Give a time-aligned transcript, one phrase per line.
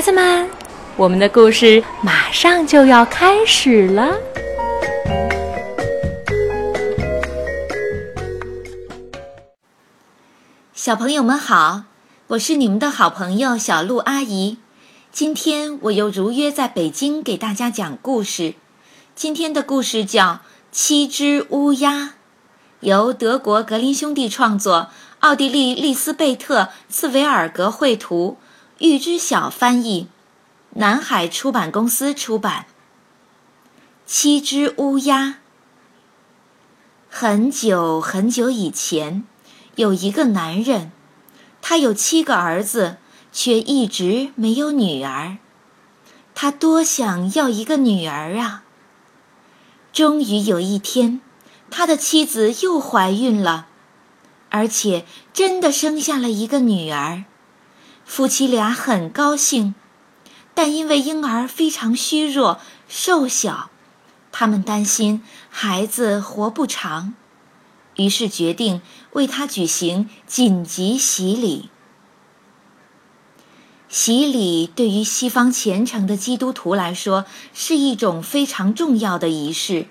[0.00, 0.48] 孩子们，
[0.96, 4.16] 我们的故事马上就要开始了。
[10.72, 11.82] 小朋友们好，
[12.28, 14.56] 我是你们的好朋友小鹿阿姨。
[15.12, 18.54] 今天我又如约在北京给大家讲故事。
[19.14, 20.24] 今天的故事叫
[20.72, 21.92] 《七只乌鸦》，
[22.80, 28.38] 由德国格林兄弟创作，奥地利利斯贝特·茨维尔格绘图，
[28.80, 30.08] 玉知晓翻译，
[30.70, 32.64] 南海出版公司出版。
[34.06, 35.36] 七只乌鸦。
[37.10, 39.24] 很久很久以前。
[39.76, 40.92] 有一个男人，
[41.60, 42.96] 他有七个儿子，
[43.32, 45.36] 却一直没有女儿。
[46.34, 48.64] 他多想要一个女儿啊！
[49.92, 51.20] 终于有一天，
[51.70, 53.66] 他的妻子又怀孕了，
[54.48, 57.24] 而且真的生下了一个女儿。
[58.10, 59.76] 夫妻俩很高兴，
[60.52, 62.58] 但因为婴儿非常虚弱、
[62.88, 63.70] 瘦小，
[64.32, 67.14] 他们担心孩子活不长。
[67.94, 71.70] 于是决定为他举行紧急洗礼。
[73.88, 79.86] 洗礼对于西方虔诚的基督徒来说是一种非常重要的仪式。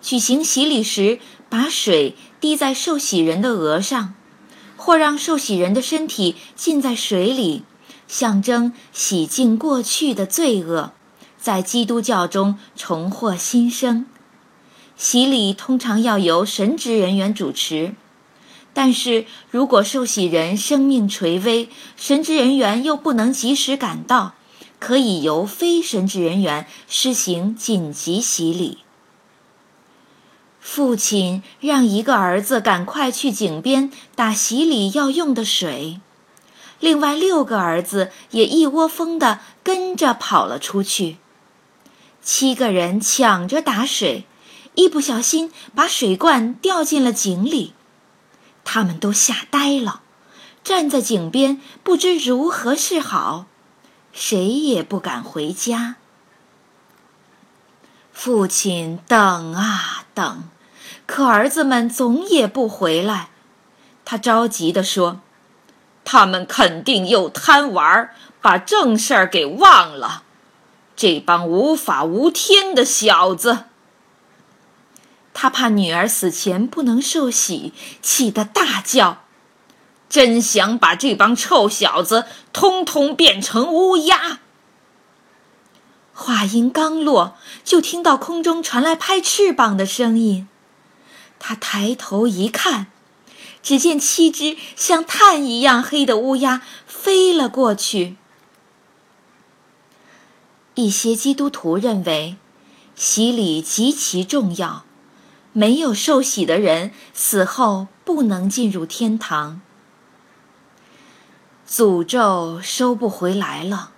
[0.00, 4.14] 举行洗礼时，把水滴在受洗人的额上，
[4.84, 7.62] 或让受洗人的身体浸在水里，
[8.08, 10.90] 象征洗净过去的罪恶，
[11.38, 14.06] 在基督教中重获新生。
[14.96, 17.94] 洗礼通常要由神职人员主持，
[18.72, 24.34] 但是如果受洗人生命垂危，神职人员又不能及时赶到，
[24.80, 28.78] 可以由非神职人员施行紧急洗礼。
[30.62, 36.00] 父亲让一个儿子赶快去井边打洗礼要用的水，
[36.78, 41.18] 另外六个儿子也一窝蜂地跟着跑了出去，
[42.22, 44.24] 七个人抢着打水。
[44.74, 47.74] 一不小心把水罐掉进了井里，
[48.64, 50.00] 他们都吓呆了，
[50.64, 53.44] 站在井边不知如何是好，
[54.12, 55.96] 谁也不敢回家。
[58.12, 60.44] 父亲等啊等，
[61.06, 63.28] 可儿子们总也不回来，
[64.04, 65.20] 他着急地说
[66.04, 70.22] ：“他们肯定又贪玩，把正事儿给忘了，
[70.96, 73.64] 这帮无法无天的小子。”
[75.34, 79.24] 他怕女儿死前不能受洗，气得大叫
[80.08, 84.40] ：“真想把这帮臭小子通通变成乌鸦！”
[86.14, 90.48] 话音刚落，就听到空中传来拍翅膀的声音。
[91.44, 92.86] 他抬头一看，
[93.64, 98.16] 只见七只像炭一样黑的乌鸦飞了过去。
[100.76, 102.36] 一些基督徒认为，
[102.94, 104.84] 洗礼极其重要。
[105.52, 109.60] 没有受洗的人死后不能进入天堂，
[111.68, 113.90] 诅咒收不回来了。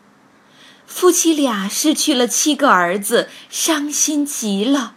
[0.87, 4.95] 夫妻俩失去了七个儿子，伤心极了。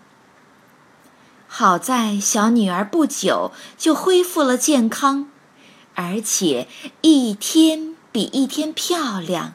[1.47, 5.29] 好在小女儿不久就恢复了健康，
[5.95, 6.67] 而且
[7.01, 9.53] 一天比一天漂亮。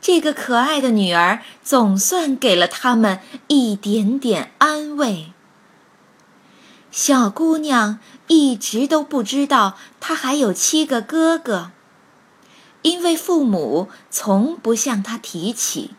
[0.00, 5.32] 这个可爱的女儿总算给了他们一点点安慰。
[6.92, 7.98] 小姑娘
[8.28, 11.72] 一直都不知道，她还有七个哥哥，
[12.82, 15.94] 因为父母从不向她提起，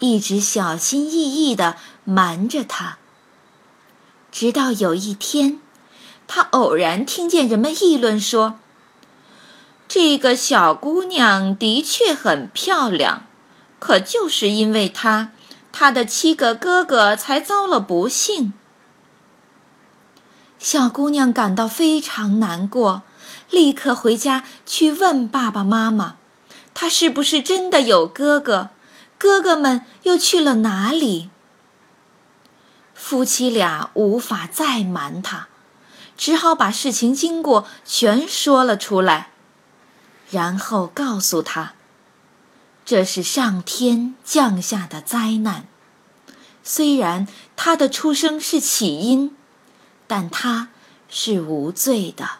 [0.00, 2.98] 一直小心翼翼地瞒着她。
[4.32, 5.60] 直到有一天，
[6.26, 8.58] 她偶然听见人们议论说
[9.86, 13.26] ：“这个小姑娘的确很漂亮，
[13.78, 15.32] 可就是因为她，
[15.70, 18.54] 她的七个哥哥才遭了不幸。”
[20.58, 23.02] 小姑娘感到非常难过，
[23.50, 26.16] 立刻回家去问爸爸妈妈
[26.72, 28.70] ：“她是不是真的有哥哥？
[29.18, 31.28] 哥哥们又去了哪里？”
[33.12, 35.48] 夫妻俩无法再瞒她，
[36.16, 39.32] 只好把事情经过全说了出来，
[40.30, 41.74] 然后告诉她
[42.86, 45.66] ：“这是上天降下的灾难，
[46.64, 49.36] 虽然她的出生是起因。”
[50.08, 50.68] 但他
[51.10, 52.30] 是无罪的。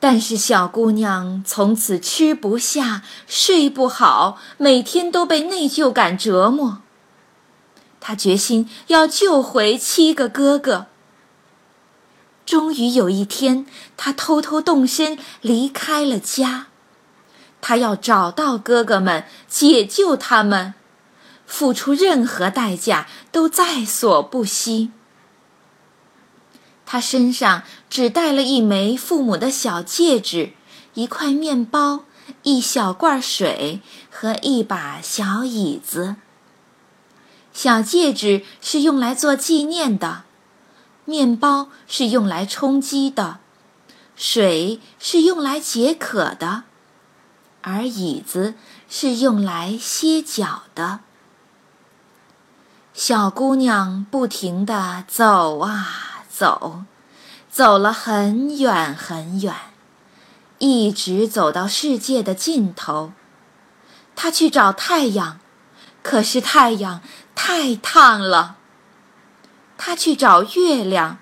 [0.00, 6.80] 但是小姑娘从此吃不下、睡不好，每天都被内疚感折磨。
[8.00, 10.86] 他决心要救回七个哥哥。
[12.46, 13.66] 终于有一天，
[13.96, 16.68] 他偷偷动身离开了家。
[17.60, 20.74] 他要找到哥哥们，解救他们，
[21.44, 24.92] 付出任何代价都在所不惜。
[26.86, 30.52] 他身上只带了一枚父母的小戒指，
[30.94, 32.04] 一块面包，
[32.44, 33.80] 一小罐水
[34.10, 36.16] 和一把小椅子。
[37.58, 40.22] 小戒指是用来做纪念的，
[41.04, 43.40] 面包是用来充饥的，
[44.14, 46.62] 水是用来解渴的，
[47.62, 48.54] 而椅子
[48.88, 51.00] 是用来歇脚的。
[52.94, 56.84] 小姑娘不停地走啊走，
[57.50, 59.52] 走了很远很远，
[60.58, 63.10] 一直走到世界的尽头。
[64.14, 65.40] 她去找太阳，
[66.08, 67.02] 可是太阳。
[67.34, 68.56] 太烫了。
[69.76, 71.18] 他去找月亮，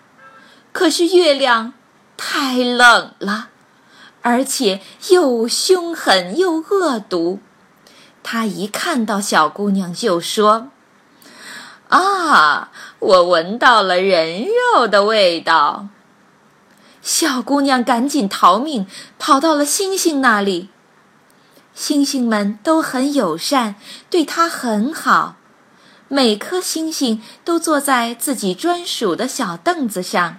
[0.73, 1.73] 可是月亮
[2.17, 3.49] 太冷了，
[4.23, 4.81] 而且
[5.11, 7.41] 又凶狠又恶毒。
[8.23, 10.69] 他一看到小姑娘就说
[11.91, 15.89] ：“啊，我闻到了人肉的味道。”
[17.03, 18.87] 小姑娘赶紧逃命，
[19.19, 20.71] 跑到了星星那里。
[21.77, 23.75] 星星们都很友善，
[24.09, 25.37] 对她很好。
[26.09, 30.39] 每颗星星都坐在自己专属的小凳子上。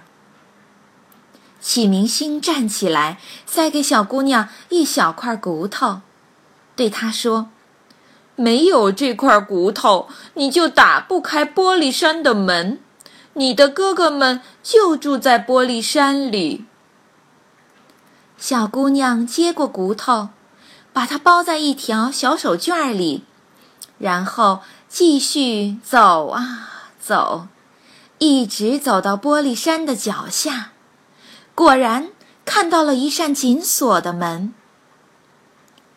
[1.60, 6.00] 启明星站起来，塞给小姑娘一小块骨头，
[6.74, 7.50] 对她说
[8.34, 12.80] ：“没有这块骨头，你就打不开玻璃山的门。
[13.34, 16.64] 你的哥哥们就住在玻璃山里。”
[18.36, 20.30] 小姑娘接过骨头，
[20.98, 23.22] 把它包在一条小手绢里，
[23.98, 24.62] 然后。
[24.88, 27.46] 继续走啊走，
[28.16, 30.72] 一直走到玻璃山的脚下，
[31.54, 32.08] 果然
[32.46, 34.54] 看到了一扇紧锁的门。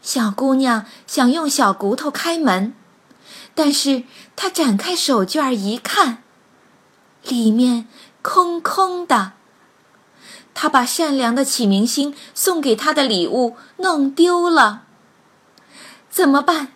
[0.01, 2.73] 小姑娘想用小骨头开门，
[3.55, 4.03] 但是
[4.35, 6.21] 她展开手绢一看，
[7.23, 7.87] 里面
[8.21, 9.31] 空空的。
[10.53, 14.83] 她把善良的启明星送给她的礼物弄丢了，
[16.11, 16.67] 怎么办？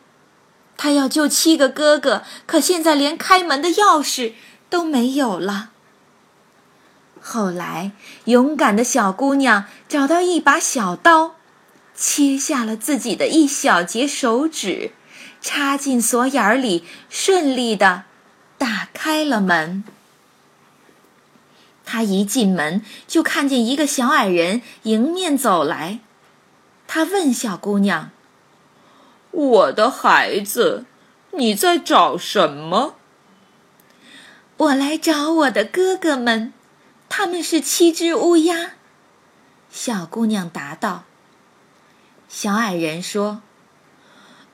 [0.77, 4.33] 他要救七个哥哥，可现在连开门的钥匙
[4.69, 5.71] 都没有了。
[7.21, 7.91] 后来，
[8.25, 11.35] 勇敢的小姑娘找到一把小刀，
[11.95, 14.91] 切下了自己的一小截手指，
[15.41, 18.03] 插进锁眼里，顺利的
[18.57, 19.83] 打开了门。
[21.83, 25.99] 她一进门就看见一个小矮人迎面走来，
[26.87, 28.11] 他问小姑娘。
[29.35, 30.85] 我的孩子，
[31.31, 32.95] 你在找什么？
[34.55, 36.53] 我来找我的哥哥们，
[37.09, 38.71] 他们是七只乌鸦。
[39.69, 41.03] 小姑娘答道。
[42.29, 43.41] 小矮人说：“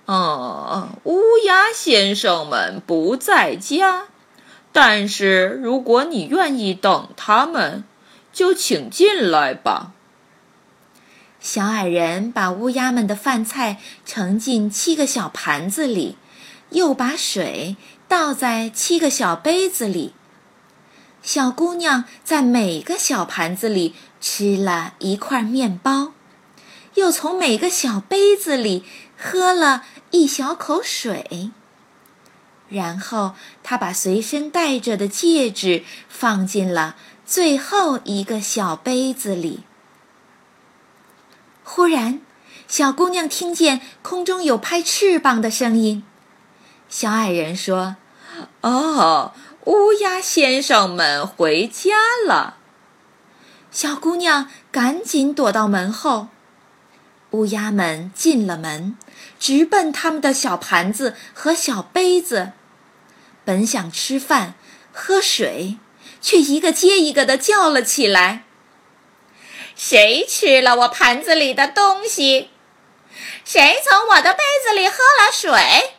[0.08, 4.08] 哦，乌鸦先生们不在家，
[4.72, 7.84] 但是如果你愿意等他们，
[8.34, 9.94] 就请进来吧。”
[11.42, 16.16] 小矮人把乌鸦们的饭菜盛进七个小盘子里，
[16.70, 17.76] 又把水
[18.08, 20.14] 倒在七个小杯子里。
[21.24, 26.14] 小姑娘在每个小盘子里吃了一块面包，
[26.94, 28.84] 又从每个小杯子里
[29.18, 31.50] 喝了一小口水。
[32.70, 33.34] 然后，
[33.64, 36.96] 她把随身带着的戒指放进了
[37.26, 39.62] 最后一个小杯子里。
[41.64, 42.22] 忽然，
[42.68, 46.04] 小姑娘听见空中有拍翅膀的声音。
[46.90, 47.96] 小矮人说
[48.62, 49.34] ：“哦，
[49.66, 51.96] 乌鸦先生们回家
[52.28, 52.58] 了。”
[53.72, 56.28] 小姑娘赶紧躲到门后。
[57.32, 58.98] 乌鸦们进了门，
[59.40, 62.52] 直奔他们的小盘子和小杯子，
[63.46, 64.56] 本想吃饭、
[64.92, 65.78] 喝水，
[66.20, 68.44] 却一个接一个的叫了起来。
[69.76, 72.50] 谁吃了我盘子里的东西？
[73.44, 75.96] 谁从我的杯子里喝了水？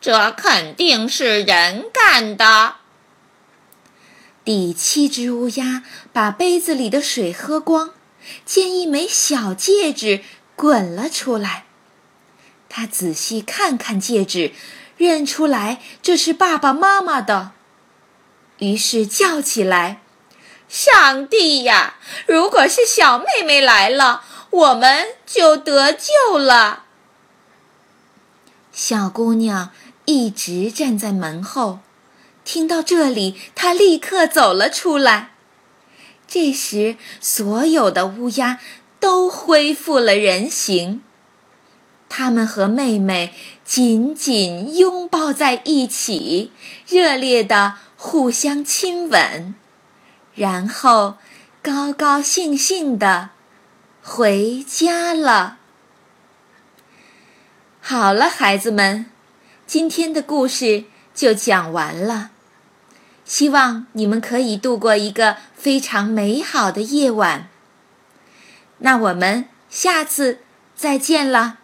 [0.00, 2.76] 这肯定是人干的。
[4.44, 7.92] 第七只乌鸦把杯子里的水喝光，
[8.44, 10.22] 见一枚小戒指
[10.56, 11.64] 滚了出来。
[12.68, 14.52] 他仔细看看戒指，
[14.96, 17.52] 认出来这是爸爸妈妈的，
[18.58, 20.01] 于是叫起来。
[20.72, 21.96] 上帝呀！
[22.24, 26.84] 如果是小妹妹来了，我们就得救了。
[28.72, 29.68] 小姑娘
[30.06, 31.80] 一直站在门后，
[32.42, 35.32] 听到这里，她立刻走了出来。
[36.26, 38.58] 这时，所有的乌鸦
[38.98, 41.02] 都恢复了人形。
[42.08, 46.50] 他们和妹妹紧紧拥抱在一起，
[46.88, 49.54] 热烈地互相亲吻，
[50.34, 51.16] 然后
[51.62, 53.30] 高高兴兴地
[54.02, 55.58] 回家了。
[57.80, 59.06] 好了，孩子们，
[59.66, 60.84] 今天的故事
[61.14, 62.30] 就讲完了。
[63.24, 67.48] 希望你们可以度过一个非常美好的夜晚。
[68.78, 70.38] 那我们下次
[70.74, 71.58] 再见了。